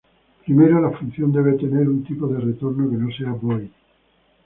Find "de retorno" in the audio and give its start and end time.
2.27-2.89